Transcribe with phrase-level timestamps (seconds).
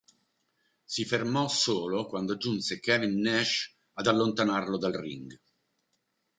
[0.83, 5.39] Si fermò solo quando giunse Kevin Nash ad allontanarlo dal ring.